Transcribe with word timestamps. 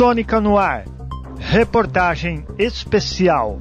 Sônica 0.00 0.40
no 0.40 0.56
ar. 0.56 0.86
Reportagem 1.38 2.46
especial. 2.58 3.58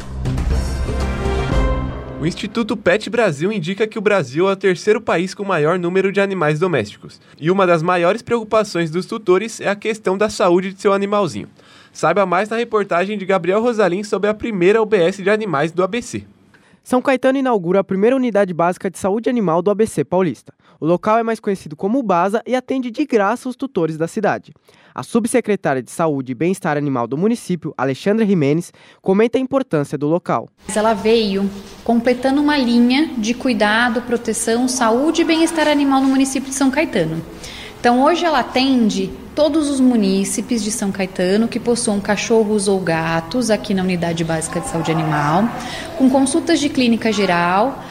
O 2.17 2.25
Instituto 2.25 2.77
Pet 2.77 3.09
Brasil 3.09 3.51
indica 3.51 3.85
que 3.85 3.99
o 3.99 4.01
Brasil 4.01 4.47
é 4.47 4.53
o 4.53 4.55
terceiro 4.55 5.01
país 5.01 5.33
com 5.33 5.43
maior 5.43 5.77
número 5.77 6.13
de 6.13 6.21
animais 6.21 6.57
domésticos. 6.57 7.19
E 7.37 7.51
uma 7.51 7.67
das 7.67 7.83
maiores 7.83 8.21
preocupações 8.21 8.89
dos 8.89 9.05
tutores 9.05 9.59
é 9.59 9.67
a 9.67 9.75
questão 9.75 10.17
da 10.17 10.29
saúde 10.29 10.71
de 10.71 10.79
seu 10.79 10.93
animalzinho. 10.93 11.49
Saiba 11.91 12.25
mais 12.25 12.47
na 12.47 12.55
reportagem 12.55 13.17
de 13.17 13.25
Gabriel 13.25 13.61
Rosalim 13.61 14.01
sobre 14.01 14.29
a 14.29 14.33
primeira 14.33 14.81
UBS 14.81 15.17
de 15.17 15.29
animais 15.29 15.73
do 15.73 15.83
ABC. 15.83 16.25
São 16.89 17.03
Caetano 17.03 17.37
inaugura 17.37 17.81
a 17.81 17.83
primeira 17.83 18.15
unidade 18.15 18.51
básica 18.51 18.89
de 18.89 18.97
saúde 18.97 19.29
animal 19.29 19.61
do 19.61 19.69
ABC 19.69 20.03
Paulista. 20.03 20.51
O 20.79 20.87
local 20.87 21.19
é 21.19 21.21
mais 21.21 21.39
conhecido 21.39 21.75
como 21.75 22.01
BASA 22.01 22.41
e 22.47 22.55
atende 22.55 22.89
de 22.89 23.05
graça 23.05 23.47
os 23.47 23.55
tutores 23.55 23.95
da 23.95 24.07
cidade. 24.07 24.51
A 24.95 25.03
subsecretária 25.03 25.83
de 25.83 25.91
Saúde 25.91 26.31
e 26.31 26.35
Bem-Estar 26.35 26.77
Animal 26.77 27.05
do 27.05 27.15
município, 27.15 27.75
Alexandra 27.77 28.25
Jimenez, 28.25 28.73
comenta 29.03 29.37
a 29.37 29.39
importância 29.39 29.99
do 29.99 30.07
local. 30.07 30.49
Ela 30.75 30.95
veio 30.95 31.47
completando 31.83 32.41
uma 32.41 32.57
linha 32.57 33.11
de 33.19 33.35
cuidado, 33.35 34.01
proteção, 34.01 34.67
saúde 34.67 35.21
e 35.21 35.25
bem-estar 35.25 35.67
animal 35.67 36.01
no 36.01 36.07
município 36.07 36.49
de 36.49 36.55
São 36.55 36.71
Caetano. 36.71 37.23
Então, 37.79 38.03
hoje 38.03 38.25
ela 38.25 38.39
atende 38.39 39.11
todos 39.39 39.69
os 39.69 39.79
munícipes 39.79 40.61
de 40.61 40.69
São 40.69 40.91
Caetano 40.91 41.47
que 41.47 41.61
possuam 41.61 42.01
cachorros 42.01 42.67
ou 42.67 42.77
gatos 42.77 43.49
aqui 43.49 43.73
na 43.73 43.81
Unidade 43.81 44.21
Básica 44.25 44.59
de 44.59 44.67
Saúde 44.67 44.91
Animal, 44.91 45.45
com 45.97 46.09
consultas 46.09 46.59
de 46.59 46.67
clínica 46.67 47.09
geral, 47.09 47.81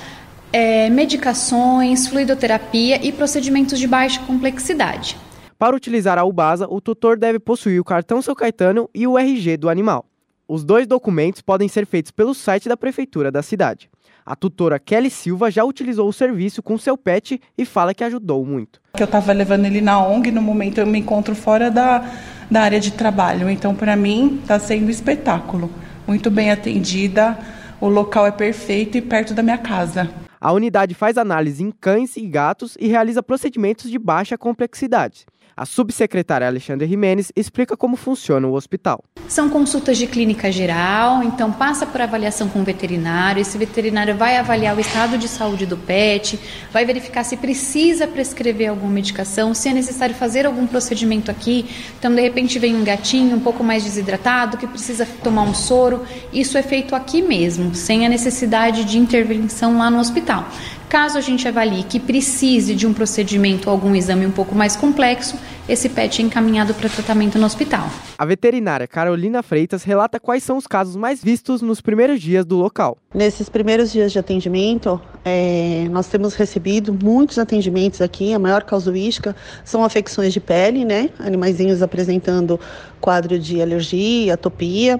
é, 0.52 0.90
medicações, 0.90 2.06
fluidoterapia 2.06 3.02
e 3.02 3.10
procedimentos 3.12 3.78
de 3.78 3.86
baixa 3.86 4.20
complexidade. 4.26 5.16
Para 5.58 5.74
utilizar 5.74 6.18
a 6.18 6.24
Ubasa, 6.26 6.66
o 6.68 6.82
tutor 6.82 7.16
deve 7.16 7.38
possuir 7.38 7.80
o 7.80 7.84
cartão 7.84 8.20
São 8.20 8.34
Caetano 8.34 8.90
e 8.94 9.06
o 9.06 9.18
RG 9.18 9.56
do 9.56 9.70
animal. 9.70 10.04
Os 10.50 10.64
dois 10.64 10.86
documentos 10.86 11.42
podem 11.42 11.68
ser 11.68 11.84
feitos 11.84 12.10
pelo 12.10 12.32
site 12.32 12.70
da 12.70 12.76
prefeitura 12.76 13.30
da 13.30 13.42
cidade. 13.42 13.90
A 14.24 14.34
tutora 14.34 14.78
Kelly 14.78 15.10
Silva 15.10 15.50
já 15.50 15.62
utilizou 15.62 16.08
o 16.08 16.12
serviço 16.12 16.62
com 16.62 16.78
seu 16.78 16.96
pet 16.96 17.38
e 17.56 17.66
fala 17.66 17.92
que 17.92 18.02
ajudou 18.02 18.46
muito. 18.46 18.80
Eu 18.98 19.04
estava 19.04 19.30
levando 19.34 19.66
ele 19.66 19.82
na 19.82 20.02
ONG, 20.02 20.30
no 20.30 20.40
momento 20.40 20.78
eu 20.78 20.86
me 20.86 21.00
encontro 21.00 21.34
fora 21.34 21.70
da, 21.70 22.02
da 22.50 22.62
área 22.62 22.80
de 22.80 22.92
trabalho. 22.92 23.50
Então, 23.50 23.74
para 23.74 23.94
mim, 23.94 24.38
está 24.40 24.58
sendo 24.58 24.86
um 24.86 24.90
espetáculo. 24.90 25.70
Muito 26.06 26.30
bem 26.30 26.50
atendida, 26.50 27.38
o 27.78 27.88
local 27.88 28.26
é 28.26 28.30
perfeito 28.30 28.96
e 28.96 29.02
perto 29.02 29.34
da 29.34 29.42
minha 29.42 29.58
casa. 29.58 30.08
A 30.40 30.50
unidade 30.52 30.94
faz 30.94 31.18
análise 31.18 31.62
em 31.62 31.70
cães 31.70 32.16
e 32.16 32.26
gatos 32.26 32.74
e 32.80 32.86
realiza 32.88 33.22
procedimentos 33.22 33.90
de 33.90 33.98
baixa 33.98 34.38
complexidade. 34.38 35.26
A 35.58 35.66
subsecretária 35.66 36.46
Alexandre 36.46 36.86
Jimenez 36.86 37.32
explica 37.34 37.76
como 37.76 37.96
funciona 37.96 38.46
o 38.46 38.54
hospital. 38.54 39.02
São 39.26 39.50
consultas 39.50 39.98
de 39.98 40.06
clínica 40.06 40.52
geral, 40.52 41.20
então 41.24 41.50
passa 41.50 41.84
por 41.84 42.00
avaliação 42.00 42.48
com 42.48 42.60
o 42.60 42.64
veterinário. 42.64 43.40
Esse 43.40 43.58
veterinário 43.58 44.16
vai 44.16 44.36
avaliar 44.36 44.76
o 44.76 44.80
estado 44.80 45.18
de 45.18 45.26
saúde 45.26 45.66
do 45.66 45.76
pet, 45.76 46.38
vai 46.72 46.84
verificar 46.84 47.24
se 47.24 47.36
precisa 47.36 48.06
prescrever 48.06 48.70
alguma 48.70 48.92
medicação, 48.92 49.52
se 49.52 49.68
é 49.68 49.72
necessário 49.72 50.14
fazer 50.14 50.46
algum 50.46 50.64
procedimento 50.64 51.28
aqui. 51.28 51.66
Então, 51.98 52.14
de 52.14 52.22
repente, 52.22 52.56
vem 52.60 52.76
um 52.76 52.84
gatinho 52.84 53.36
um 53.36 53.40
pouco 53.40 53.64
mais 53.64 53.82
desidratado 53.82 54.58
que 54.58 54.66
precisa 54.68 55.04
tomar 55.24 55.42
um 55.42 55.54
soro. 55.54 56.04
Isso 56.32 56.56
é 56.56 56.62
feito 56.62 56.94
aqui 56.94 57.20
mesmo, 57.20 57.74
sem 57.74 58.06
a 58.06 58.08
necessidade 58.08 58.84
de 58.84 58.96
intervenção 58.96 59.76
lá 59.76 59.90
no 59.90 59.98
hospital. 59.98 60.48
Caso 60.88 61.18
a 61.18 61.20
gente 61.20 61.46
avalie 61.46 61.82
que 61.82 62.00
precise 62.00 62.74
de 62.74 62.86
um 62.86 62.94
procedimento 62.94 63.68
ou 63.68 63.72
algum 63.72 63.94
exame 63.94 64.26
um 64.26 64.30
pouco 64.30 64.54
mais 64.54 64.74
complexo, 64.74 65.36
esse 65.68 65.88
pet 65.88 66.22
é 66.22 66.24
encaminhado 66.24 66.72
para 66.72 66.88
tratamento 66.88 67.38
no 67.38 67.44
hospital. 67.44 67.90
A 68.16 68.24
veterinária 68.24 68.86
Carolina 68.86 69.42
Freitas 69.42 69.82
relata 69.82 70.18
quais 70.18 70.42
são 70.42 70.56
os 70.56 70.66
casos 70.66 70.96
mais 70.96 71.22
vistos 71.22 71.60
nos 71.60 71.80
primeiros 71.80 72.20
dias 72.20 72.46
do 72.46 72.56
local. 72.56 72.96
Nesses 73.14 73.48
primeiros 73.48 73.92
dias 73.92 74.10
de 74.10 74.18
atendimento, 74.18 75.00
é, 75.24 75.86
nós 75.90 76.06
temos 76.08 76.34
recebido 76.34 76.92
muitos 76.92 77.38
atendimentos 77.38 78.00
aqui. 78.00 78.32
A 78.32 78.38
maior 78.38 78.62
casuística 78.62 79.36
são 79.64 79.84
afecções 79.84 80.32
de 80.32 80.40
pele, 80.40 80.84
né? 80.84 81.10
Animaizinhos 81.18 81.82
apresentando 81.82 82.58
quadro 83.00 83.38
de 83.38 83.60
alergia, 83.60 84.34
atopia. 84.34 84.98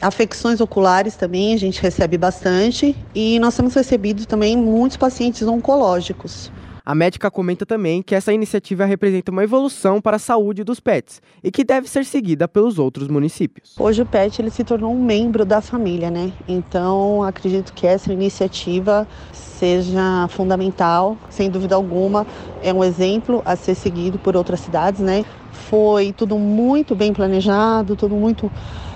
Afecções 0.00 0.60
oculares 0.60 1.14
também 1.14 1.52
a 1.54 1.58
gente 1.58 1.80
recebe 1.80 2.16
bastante 2.16 2.96
e 3.14 3.38
nós 3.38 3.54
temos 3.54 3.74
recebido 3.74 4.26
também 4.26 4.56
muitos 4.56 4.96
pacientes 4.96 5.46
oncológicos. 5.46 6.50
A 6.84 6.94
médica 6.94 7.30
comenta 7.30 7.66
também 7.66 8.02
que 8.02 8.14
essa 8.14 8.32
iniciativa 8.32 8.84
representa 8.84 9.30
uma 9.30 9.44
evolução 9.44 10.00
para 10.00 10.16
a 10.16 10.18
saúde 10.18 10.64
dos 10.64 10.80
pets 10.80 11.20
e 11.42 11.50
que 11.50 11.64
deve 11.64 11.88
ser 11.88 12.04
seguida 12.04 12.48
pelos 12.48 12.78
outros 12.78 13.08
municípios. 13.08 13.74
Hoje 13.78 14.02
o 14.02 14.06
pet 14.06 14.40
ele 14.40 14.50
se 14.50 14.64
tornou 14.64 14.92
um 14.92 15.02
membro 15.02 15.44
da 15.44 15.60
família, 15.60 16.10
né? 16.10 16.32
Então 16.48 17.22
acredito 17.22 17.72
que 17.72 17.86
essa 17.86 18.12
iniciativa 18.12 19.06
seja 19.32 20.26
fundamental, 20.28 21.16
sem 21.28 21.50
dúvida 21.50 21.74
alguma, 21.74 22.26
é 22.62 22.72
um 22.72 22.82
exemplo 22.82 23.42
a 23.44 23.56
ser 23.56 23.74
seguido 23.74 24.18
por 24.18 24.34
outras 24.34 24.60
cidades, 24.60 25.00
né? 25.00 25.24
Foi 25.52 26.12
tudo 26.12 26.38
muito 26.38 26.94
bem 26.94 27.12
planejado, 27.12 27.94
tudo 27.94 28.14
muito 28.14 28.50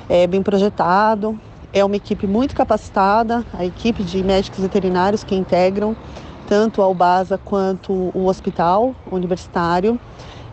é, 0.09 0.27
bem 0.27 0.43
projetado. 0.43 1.39
É 1.73 1.85
uma 1.85 1.97
equipe 1.97 2.27
muito 2.27 2.55
capacitada, 2.55 3.45
a 3.53 3.65
equipe 3.65 4.05
de 4.05 4.23
médicos 4.23 4.61
veterinários 4.61 5.25
que 5.25 5.35
integram 5.35 5.97
tanto 6.47 6.83
a 6.83 6.89
UBASA 6.89 7.39
quanto 7.39 7.93
o 8.15 8.27
hospital 8.27 8.95
universitário. 9.11 9.99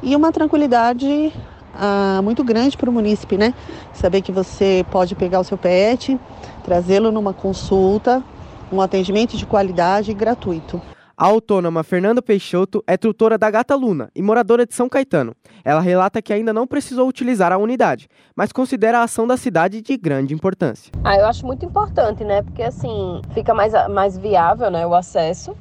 E 0.02 0.16
uma 0.16 0.31
tranquilidade 0.31 1.31
ah, 1.74 2.19
muito 2.24 2.44
grande 2.44 2.78
para 2.78 2.90
o 2.90 2.94
munícipe, 2.94 3.38
né? 3.38 3.53
Saber 3.94 4.22
que 4.22 4.31
você 4.31 4.85
pode 4.91 5.16
pegar 5.16 5.40
o 5.40 5.44
seu 5.44 5.57
pet, 5.57 6.19
trazê-lo 6.63 7.12
numa 7.12 7.34
consulta, 7.34 8.24
um 8.72 8.81
atendimento 8.81 9.38
de 9.38 9.46
qualidade 9.46 10.12
e 10.12 10.13
gratuito. 10.13 10.81
A 11.22 11.25
autônoma 11.25 11.84
Fernanda 11.84 12.19
Peixoto 12.19 12.84
é 12.88 12.97
tutora 12.97 13.38
da 13.38 13.51
Gata 13.51 13.75
Luna 13.75 14.09
e 14.16 14.24
moradora 14.24 14.66
de 14.66 14.74
São 14.74 14.90
Caetano. 14.90 15.35
Ela 15.63 15.80
relata 15.80 16.19
que 16.19 16.34
ainda 16.34 16.51
não 16.51 16.66
precisou 16.66 17.07
utilizar 17.07 17.51
a 17.51 17.59
unidade, 17.59 18.07
mas 18.35 18.51
considera 18.51 19.00
a 19.00 19.03
ação 19.03 19.28
da 19.28 19.38
cidade 19.38 19.81
de 19.81 19.97
grande 19.97 20.34
importância. 20.34 20.91
Ah, 21.03 21.18
eu 21.18 21.28
acho 21.28 21.46
muito 21.46 21.63
importante, 21.63 22.24
né? 22.24 22.41
Porque 22.41 22.63
assim 22.63 23.22
fica 23.35 23.53
mais, 23.53 23.72
mais 23.90 24.18
viável 24.18 24.72
né, 24.72 24.88
o 24.88 24.96
acesso, 24.96 25.56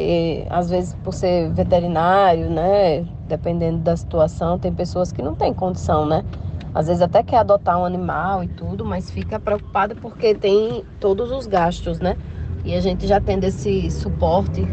que 0.00 0.46
às 0.48 0.70
vezes 0.70 0.94
por 1.04 1.12
ser 1.12 1.50
veterinário, 1.50 2.48
né? 2.48 3.04
Dependendo 3.28 3.80
da 3.80 3.94
situação, 3.94 4.58
tem 4.58 4.72
pessoas 4.72 5.12
que 5.12 5.20
não 5.20 5.34
têm 5.34 5.52
condição, 5.52 6.06
né? 6.06 6.24
Às 6.74 6.86
vezes 6.86 7.02
até 7.02 7.22
quer 7.22 7.36
adotar 7.36 7.78
um 7.78 7.84
animal 7.84 8.42
e 8.42 8.48
tudo, 8.48 8.82
mas 8.82 9.10
fica 9.10 9.38
preocupada 9.38 9.94
porque 9.94 10.34
tem 10.34 10.84
todos 10.98 11.30
os 11.30 11.46
gastos, 11.46 12.00
né? 12.00 12.16
E 12.64 12.74
a 12.74 12.80
gente 12.80 13.06
já 13.06 13.20
tendo 13.20 13.44
esse 13.44 13.90
suporte, 13.90 14.66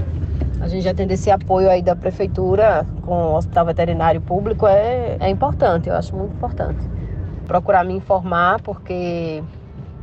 a 0.62 0.68
gente 0.70 0.84
já 0.84 0.94
tendo 0.94 1.12
esse 1.12 1.30
apoio 1.30 1.70
aí 1.70 1.82
da 1.82 1.96
prefeitura 1.96 2.86
com 3.06 3.34
o 3.34 3.36
hospital 3.36 3.66
veterinário 3.66 4.22
público 4.22 4.66
é, 4.66 5.18
é 5.20 5.30
importante, 5.30 5.90
eu 5.90 5.96
acho 5.96 6.16
muito 6.16 6.36
importante. 6.36 6.80
Procurar 7.46 7.84
me 7.84 7.94
informar 7.94 8.62
porque 8.62 9.44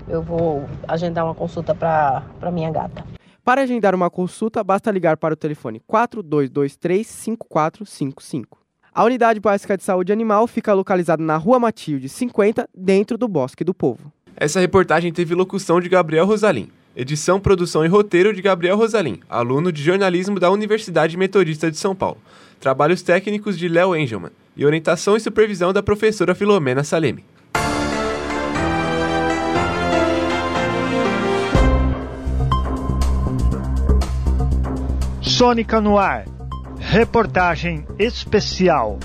eu 0.07 0.21
vou 0.23 0.65
agendar 0.87 1.25
uma 1.25 1.35
consulta 1.35 1.75
para 1.75 2.51
minha 2.53 2.71
gata. 2.71 3.15
Para 3.45 3.61
agendar 3.61 3.95
uma 3.95 4.09
consulta, 4.09 4.65
basta 4.65 4.91
ligar 4.91 5.19
para 5.19 5.35
o 5.35 5.37
telefone 5.37 5.79
4223 5.87 7.07
5455. 7.07 8.59
A 8.91 9.05
Unidade 9.05 9.39
Básica 9.39 9.77
de 9.77 9.85
Saúde 9.85 10.15
Animal 10.15 10.47
fica 10.47 10.73
localizada 10.73 11.23
na 11.23 11.37
Rua 11.37 11.59
Matilde 11.59 12.09
50, 12.09 12.67
dentro 12.75 13.19
do 13.19 13.29
Bosque 13.29 13.63
do 13.63 13.75
Povo. 13.75 14.11
Essa 14.35 14.61
reportagem 14.61 15.13
teve 15.13 15.35
locução 15.35 15.79
de 15.79 15.91
Gabriel 15.91 16.25
Rosalim. 16.25 16.71
Edição, 16.97 17.39
produção 17.39 17.85
e 17.85 17.89
roteiro 17.89 18.33
de 18.33 18.41
Gabriel 18.41 18.79
Rosalim, 18.79 19.21
aluno 19.29 19.71
de 19.71 19.83
jornalismo 19.83 20.41
da 20.41 20.51
Universidade 20.51 21.17
Metodista 21.19 21.71
de 21.71 21.77
São 21.77 21.95
Paulo. 21.95 22.19
Trabalhos 22.59 23.03
técnicos 23.03 23.59
de 23.59 23.69
Léo 23.69 23.95
Engelman 23.95 24.31
e 24.57 24.65
orientação 24.65 25.17
e 25.17 25.21
supervisão 25.21 25.71
da 25.71 25.83
professora 25.83 26.35
Filomena 26.35 26.83
Saleme. 26.83 27.25
Sônica 35.37 35.81
no 35.81 35.99
ar. 35.99 36.27
Reportagem 36.79 37.85
especial. 37.99 39.01